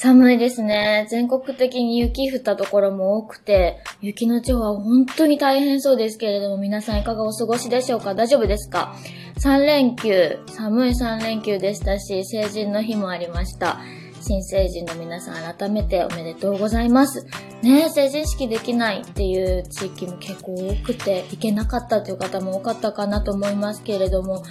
[0.00, 1.08] 寒いですね。
[1.10, 8.14] 全国的に雪降ったところも多くて、雪の地方は本当に大変そうですけれども、皆さんいかがお過ごしでしょうか？
[8.14, 8.94] 大丈夫ですか
[9.40, 13.80] ?3 連休、寒い3連休でしたし、成人の日もありました。
[14.20, 17.26] 新成人の皆さん改めておめでとうございます。
[17.62, 24.44] ね成人式できないっていう地域も結構多くて、行けなかったという方も多かったかなと思いますけれども、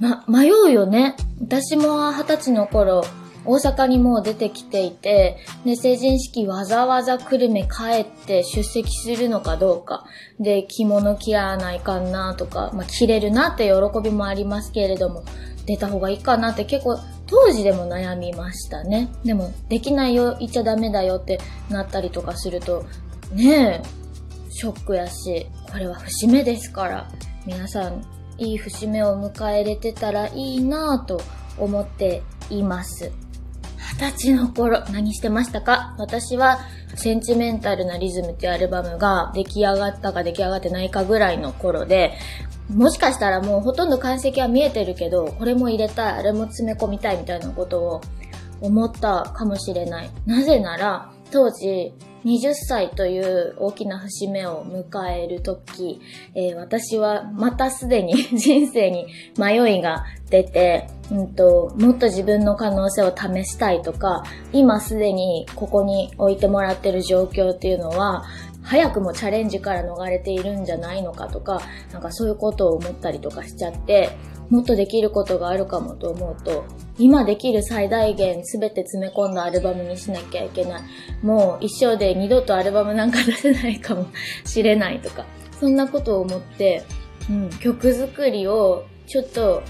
[0.00, 1.14] ま、迷うよね。
[1.40, 3.04] 私も二十歳の頃、
[3.46, 10.04] 大阪にもう出てきていて、で、成人式わざわざ久留米帰って出席するのかどうか、
[10.40, 15.24] で、着物着らないかなとか、まあ、着れるなって喜びもありますけれども、
[15.66, 19.08] 出た方がいいかなって結構当時でも悩みましたね。
[19.24, 21.40] でも、できないよ、言っちゃダメだよって
[21.70, 22.84] なったりとかすると、
[23.32, 23.82] ねえ、
[24.50, 27.08] ショックやし、これは節目ですから、
[27.44, 28.04] 皆さん、
[28.38, 31.20] いい節目を迎えれてたらいいなぁと
[31.58, 33.10] 思っています。
[33.98, 35.94] 二十歳の頃、何してましたか？
[35.98, 36.58] 私は、
[36.96, 42.12] センチメンタルなリズムっていうアルバムが出来上がったか出来上がってないかぐらいの頃で、
[42.68, 48.00] もしかしたらもうほとんど解析は見えてるけど、これも入れたい、あれも詰め込みたいみたいなことを
[48.60, 50.10] 思ったかもしれない。
[50.26, 51.94] なぜなら、当時、
[52.26, 56.00] 20歳という大きな節目を迎えるとき、
[56.34, 59.06] えー、私はまたすでに人生に
[59.38, 68.24] 迷いが出て、うんと、もっと自分の可能性を試したいとか、今すでにここに置いてもらってる状況っていうのは、
[68.60, 74.10] 早くもチャレンジから逃れているんじゃないのかとか、なんかそういうことを思ったりとかしちゃって、
[74.50, 76.64] もっとできることがあるかもと思うと、
[76.98, 80.82] 今できる最大限全て詰め込んだアルバムにしなきゃいけない。
[81.22, 84.06] もう一生で二度とアルバムなんか出せないかも
[84.44, 85.26] しれないとか、
[85.58, 86.84] そんなことを思って、
[87.28, 89.62] うん、曲作りをちょっと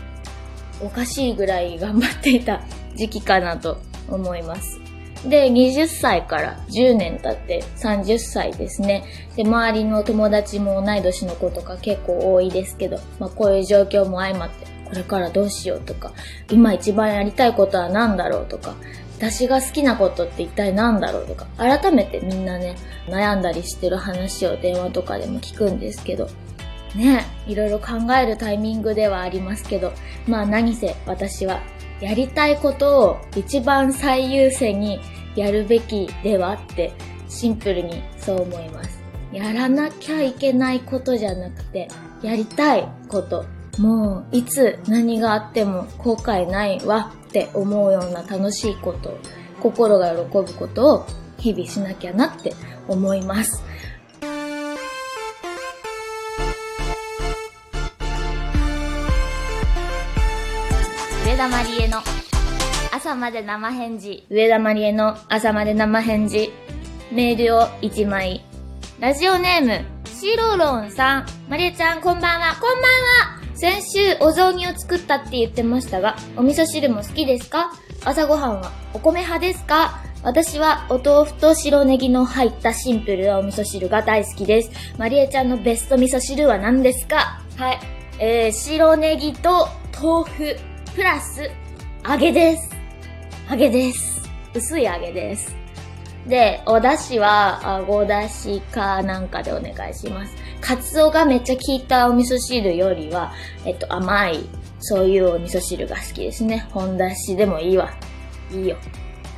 [0.82, 2.62] おかしいぐらい頑張っていた
[2.96, 4.80] 時期かなと思います。
[5.26, 9.04] で、20歳から10年経って30歳ですね。
[9.34, 16.12] で、周りの友達も同い年の子とか結構多いですけど、まあこういう状況も相まって、これからどうしようとか、
[16.50, 18.74] 今一番やりたいことは何だろうとか、
[19.18, 22.76] 私が好きなことって一体何だろうとか、改めてみんなね、
[23.06, 26.28] 悩んだりしてる話を電話とかでも聞くんですけど、
[26.94, 29.92] ね、いろいろ考えるタイミングではありますけど、
[30.26, 31.60] まあ何せ私は
[32.00, 35.00] やりたいことを一番最優先に
[35.34, 36.92] やるべきではって
[37.28, 39.00] シンプルにそう思います。
[39.32, 41.88] やらなきゃいけないことじゃなくて、
[42.22, 43.44] やりたいこと。
[43.78, 49.18] もういつ何があっても後悔ないわって思うような楽しいこと、
[49.60, 51.06] 心が喜ぶことを
[51.38, 52.54] 日々しなきゃなって
[52.88, 53.62] 思います。
[61.26, 61.98] 上田まりえの
[62.92, 64.26] 朝まで生返事。
[64.30, 66.50] 上田まりえの朝まで生返事。
[67.12, 68.42] メールを1枚。
[68.98, 71.26] ラジオネーム、シロロンさん。
[71.50, 72.56] まりえちゃん、こんばんは。
[72.58, 73.35] こんばんは。
[73.56, 77.72] 先週、お雑煮を作ったって言ってましたが、お味噌汁も好きですか？
[78.04, 80.02] 朝ごはんはお米派ですか？
[80.22, 84.70] 私はお豆腐と白ネギの入ったシンプルなお味噌汁が大好きです。
[84.98, 87.40] まりえちゃんのベスト味噌汁は何ですか？
[87.56, 87.80] はい。
[88.18, 89.68] えー、白ネギと
[90.02, 90.56] 豆腐、
[90.94, 91.50] プラス、
[92.06, 92.70] 揚げです。
[93.50, 94.30] 揚げです。
[94.54, 95.56] 薄い揚げです。
[96.26, 100.34] で、お出汁は、あご出汁かなんかでお願いします。
[100.60, 103.32] カツオがめっちゃ効いたお味噌汁よりは、
[103.64, 104.44] えっと、甘い、
[104.80, 106.66] そういうお味噌汁が好きですね。
[106.70, 107.92] 本出汁でもいいわ。
[108.52, 108.76] いいよ。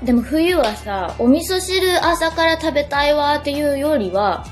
[0.02, 4.44] でも冬はさ、お味噌汁朝から食べたいわっていうよりは、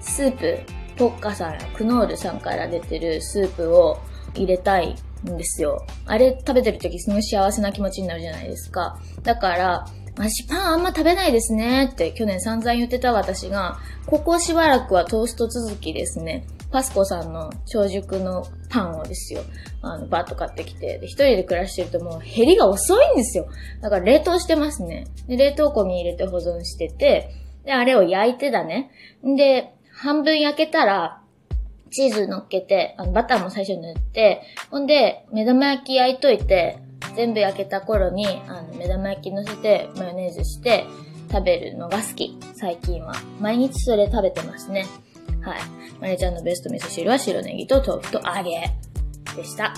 [0.00, 0.58] スープ、
[0.96, 4.00] ポッカさんやクノールさんから出てるスープを
[4.34, 5.86] 入れたいんですよ。
[6.06, 8.98] あれ食べてる時すごい幸せな気持ちになるじゃないですか。
[9.22, 9.86] だから、
[10.18, 16.44] 私パンあんま食べないですねって去年散々言ってた私が、ここしばらくはトースト続きですね。
[16.72, 19.42] パスコさんの長熟のパンをですよ。
[19.80, 23.46] あの、バッと買ってきて、一人で暮らしてるともう減りが遅いんですよ。
[23.80, 25.06] だから冷凍してますね。
[25.28, 27.30] で、冷凍庫に入れて保存してて、
[27.64, 28.90] で、あれを焼いてだね。
[29.22, 31.22] で、半分焼けたら、
[31.90, 36.80] チーズ乗っけて、あのバターも最初塗って、ほんで、目玉焼き焼いといて、
[37.16, 40.84] 全部焼けた頃に、あの、目玉焼き乗せて、マヨネーズして、
[41.30, 42.38] 食べるのが好き。
[42.54, 43.14] 最近は。
[43.40, 44.86] 毎日それ食べてますね。
[45.42, 45.58] はい。
[46.00, 48.72] マネちゃんのベスト味噌汁は白ネギと豆腐と揚げ
[49.36, 49.74] でした。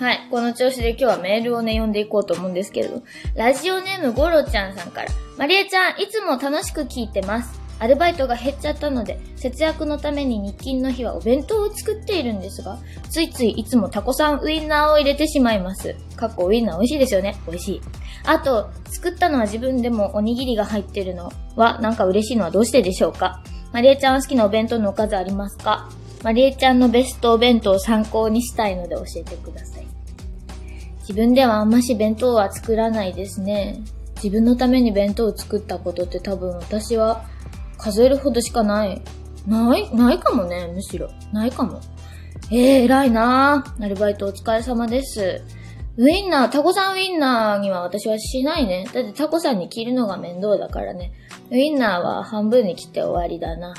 [0.00, 0.28] はい。
[0.30, 3.02] この調子で今日はメールをね、読んでいこうと思うんですけれど、
[3.34, 7.59] ラジオネームゴロちゃんさんから、マリエちゃん、いつも楽しく聞いてます。
[7.80, 12.78] アルバイトが減っちゃったので、節約のために日勤の日はお弁当を作っているんですが、
[13.10, 15.96] ついついいつもタコさんウインナーを入れてしまいます。
[16.14, 17.36] かっこウインナー美味しいですよね。
[17.46, 17.80] 美味しい。
[18.26, 23.42] あと、作ったのは自分でもおにぎりが入ってるのは、なんか嬉しいのはどうしてでしょうか
[23.72, 25.88] マリエちゃんは好きなお弁当のおかずありますか？
[26.22, 29.86] マリエちゃんのベストお弁当を参考にしたいので教えてください。
[30.98, 33.80] 自分ではあんまし弁当は作らないですね。
[34.16, 37.24] 自分のために弁当を作ったことって多分私は
[37.80, 39.02] 数えるほどしかない。
[39.46, 39.94] ない？
[39.94, 41.10] ないかもね、むしろ。
[41.32, 41.80] ないかも。
[42.50, 43.84] えー、偉いなぁ。
[43.84, 45.42] アルバイトお疲れ様です。
[45.96, 48.86] ウィンナー、タコさんウィンナーには私はしないね。
[48.92, 51.12] だってタコさんに切るのが面倒だからね。
[51.50, 53.74] ウィンナーは半分に切って終わりだな。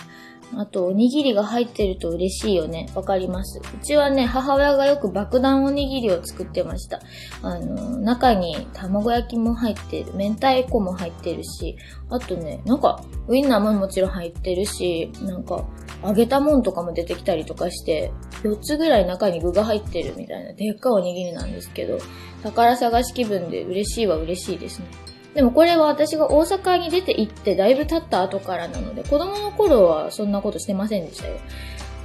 [0.57, 2.89] あと、おにぎりが入ってると嬉しいよね。
[2.93, 3.59] わかります。
[3.59, 6.99] うちはね、母親がよく爆弾おにぎりを作ってました。
[7.41, 10.13] あの、中に卵焼きも入ってる。
[10.15, 11.77] 明太子も入ってるし、
[12.09, 15.65] あとね、なんか、ウインナーももちろん入ってるし、なんか、
[16.03, 18.11] 揚げたもんとかも出てきたりとかして、
[18.43, 21.99] 4つぐらい中に具が入ってるみたいな、でっかいおにぎりなんですけど、
[22.43, 24.87] 宝探し気分で嬉しいは嬉しいですね。
[25.33, 31.37] でもこれは私が大阪に出て行ってだいぶ経った後からなので、子供の頃はそんなことしてませんでしたよ。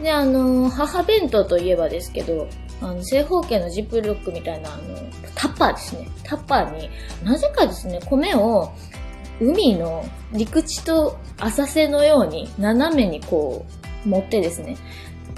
[0.03, 2.47] で、あの、母弁当といえばですけど、
[2.81, 4.83] あの、正方形のジップロックみたいな、あの、
[5.35, 6.09] タッパーですね。
[6.23, 6.91] タッパーに、
[7.25, 8.73] なぜかですね、米を、
[9.41, 13.65] 海の陸地と浅瀬のように、斜めにこ
[14.05, 14.77] う、持ってですね、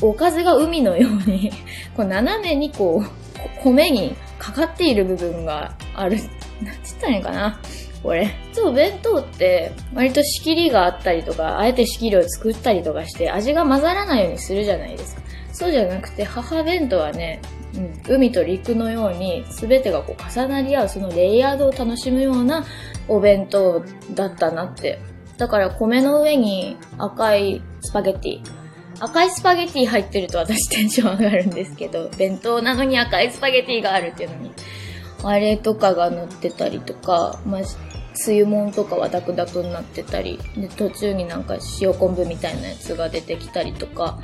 [0.02, 1.50] おかずが海のように、
[1.96, 6.18] こう斜めにこう、米にかかっている部分がある。
[6.62, 7.60] なんて言ったらいいかな？
[8.02, 8.30] これ。
[8.52, 15.22] そう、弁当って、割と仕切りがあったりとか、あえて仕切りを作ったりとかして、味が混ざらないようにするじゃないですか。
[15.52, 17.40] そうじゃなくて、母弁当はね、
[17.74, 22.64] うん、海と陸のように、すべてがこう重なり合う、そのレイヤードを楽しむような
[23.08, 23.82] お弁当
[24.14, 25.00] だったなって。
[25.36, 28.42] だから米の上に赤いスパゲッティ。
[29.00, 34.52] 赤いスパゲッティ入ってると私テンション上がるんですけど、弁当なのに赤いスパゲッティがあるっていうのに、
[35.22, 37.60] あれとかが乗ってたりとか、まあ、
[38.14, 44.18] つゆもんとかはダクダクになってたり、で、途中になんか塩昆布みたいなやつが出てきたりとか、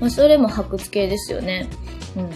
[0.00, 1.68] まあ、それも白骨系ですよね。
[2.16, 2.30] うん。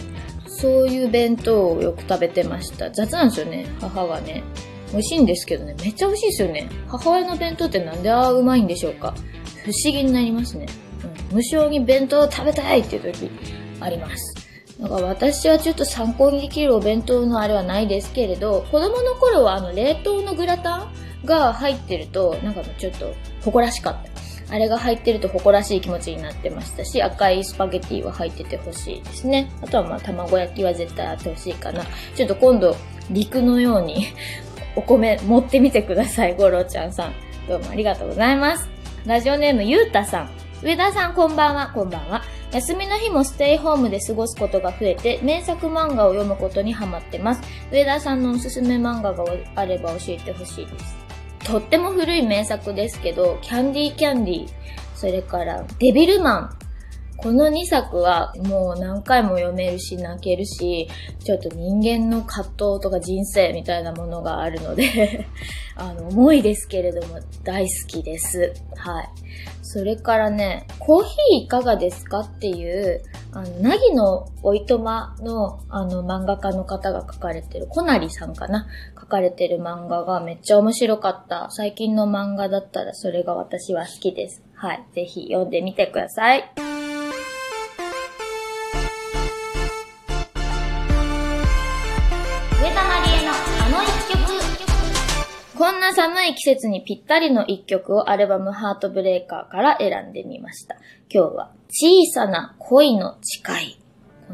[0.47, 2.89] そういう弁当をよく食べてました。
[2.91, 4.43] 雑なんですよね、母がね。
[4.91, 6.69] 美味しいんですけどね、めっちゃ美味しいですよね。
[6.87, 9.15] 母親の弁当ってなんでああうまいんでしょうか
[9.65, 10.67] 不思議になりますね。
[11.31, 13.31] うん、無性に弁当を食べたいっていう時
[13.79, 14.42] あります。
[14.79, 20.91] だか私はちょっと参考にできるお弁当のあれはないですけれど、子供の頃はあの冷凍のグラタン
[21.25, 24.13] が入ってると、なんかちょっと誇らしかった。
[24.53, 29.51] あれが入ってると誇らしい気持ちになってましたし、赤いスパゲティは入っててほしいですね。
[29.61, 31.83] あとはまあ卵焼きは絶対あってほしいかな。
[32.15, 32.75] ちょっと今度、
[33.09, 34.07] 陸のように
[34.75, 37.13] お米持ってみてください、ゴロちゃんさん。
[37.47, 38.69] どうもありがとうございます。
[39.05, 40.29] ラジオネームゆうたさん。
[40.61, 42.21] 上田さんこんばんは、こんばんは。
[42.53, 47.41] 休みの日もステイホームで過ごすことが増えて、名作漫画を読むことにハマってます。
[47.71, 50.95] 上田さんのおすすめ漫画があれば教えてほしいです。
[51.43, 54.49] とっても古い名作ですけど、キャンディーキャンディー、
[54.95, 56.62] それからデビルマン。
[57.23, 60.89] この2作はもう何回も読めるし泣けるし、
[61.23, 65.25] ちょっと人間の葛藤とか人生みたいなものがあるので
[65.77, 68.53] あの、重いですけれども大好きです。
[68.75, 69.09] はい。
[69.61, 78.67] それからね、コーヒーいかがですかっていう、あの、なぎのおいとまの、あの、漫画家の方が書かれてる、コナリさんかな？
[78.99, 81.47] 書かれてる漫画がめっちゃ面白かった。
[81.51, 84.43] 最近の漫画だったらそれが私は好きです。
[84.53, 84.83] はい。
[84.93, 86.72] ぜひ読んでみてください。
[95.83, 100.75] な寒い季節にぴったりの一曲をアルバムハートブレイカーから選んでみました。
[101.13, 103.82] 今日は小さな恋の誓い。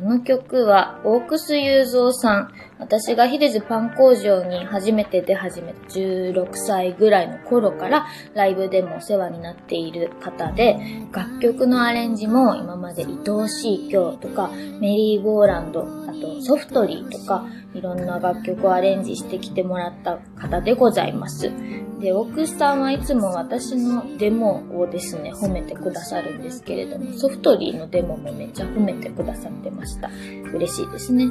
[0.01, 2.53] この曲はオークス雄三さん。
[2.79, 10.77] 私がヒルズパン工場に初めて出始めた16歳ぐらいの頃からライブでもお世話になっている方で、
[11.11, 21.51] 楽曲のアレンジも今まで愛おしい今日とかメリーゴーランド、あとソフトリーとかいろんな楽曲をアレンジしてきてもらった方でございます。
[21.99, 30.09] で、奥さんはいつも私のデモをですね、褒めてくださるんですけれども、ソフトリーのデモもめっちゃ褒めてくださってました。
[30.53, 31.29] 嬉しいですね。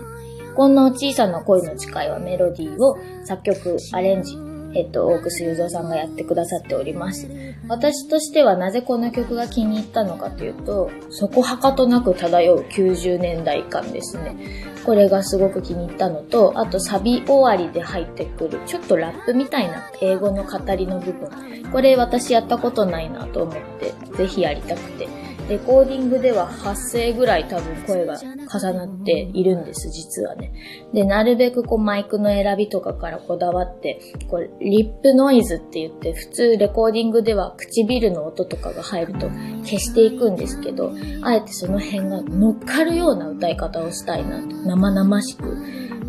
[0.55, 4.37] この小さな恋の誓いはメロディーを作曲、アレンジ、
[4.75, 7.29] えっと、大楠雄三さんがやってくださっております。
[7.69, 14.37] 私としてはなぜこの曲が気に入ったのかというと、そこはかとなく漂う90年代感ですね。
[14.85, 21.29] これがすごく気に入ったのと、あとサビ終わりで入ってくる、ちょっとラップみたいな英語の語りの部分。
[21.71, 25.28] これ私やったことないなと思って、ぜひやりたくて。
[25.49, 30.53] レコーディングでは発声ぐらい多分声が重なっているんです、実はね。
[30.93, 39.29] で、なるべくこうマイクの選びとかからこだわって、これリップノイズって言って普通レコーディングでは唇の音とかが入ると
[39.65, 45.57] 消していくんですけど、あえてその辺が乗っかるような歌い方をしたいなと、生々しく、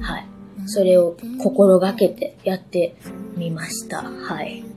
[0.02, 0.26] はい。
[0.66, 2.96] それを心がけてやって
[3.36, 4.04] みました。
[4.04, 4.69] はい。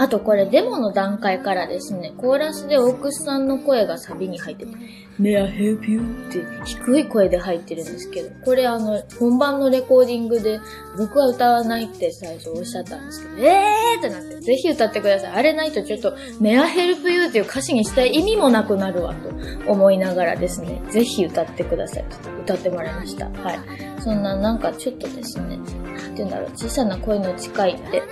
[0.00, 4.72] あとこれデモの段階からですね、コーラスでオークスさんの声がサビに入ってて、
[5.20, 6.00] May I help you?
[6.00, 10.58] って低い声で入ってるんですけど、これあの、本番のレコーディングで
[10.96, 15.32] 僕は歌わないって最初おっしゃったんですけど、えーってなって、ぜひ歌ってください。
[15.32, 17.26] あれないとちょっと、May I help you?
[17.26, 19.28] っていう歌詞にしたい意味もなくなるわと
[19.70, 22.04] 思いながらですね、ぜひ歌ってください。
[22.42, 23.26] 歌ってもらいました。
[23.26, 23.58] はい。
[24.00, 25.72] そんななんかちょっとですね、なんて
[26.16, 28.02] 言うんだろう、小さな声の近いって、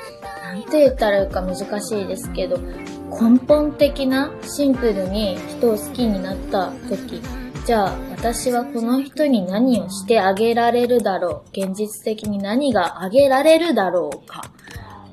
[0.48, 7.20] なんて言ったらいいか難しいですけど、根本的なシンプルに人を好きになった時、
[7.66, 14.50] じゃあ私はこの人に何をしてあげられるだろう現実的に何があげられるだろうか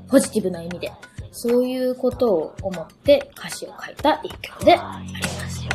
[0.07, 0.93] ポジティブな意味で。
[1.37, 5.65] そういうことを思って歌詞を書いた一曲であります。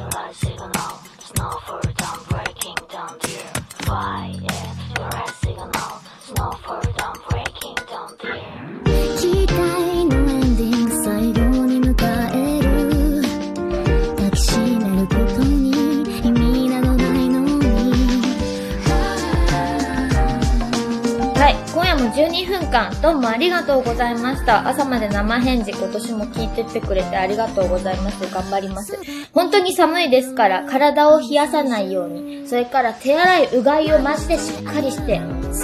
[22.30, 24.68] 12分間どうもありがとうございました。
[24.68, 28.20] 朝まで生返事今年も聞いてってくれてありがとうございます。
[28.32, 28.96] 頑張ります。
[29.32, 35.20] 本当に寒いですから体を冷やさないように、それから手洗いうがいをマジでしっかりして、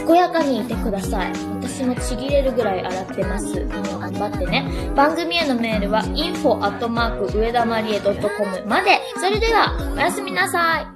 [0.07, 1.33] 健やかにいてください。
[1.63, 3.47] 私もちぎれるぐらい洗ってます。
[3.47, 4.67] みんな頑張ってね。
[4.97, 8.17] 番組へのメールは info@ 上田まりえ .com
[8.67, 9.01] まで。
[9.21, 10.87] それでは、おやすみなさい。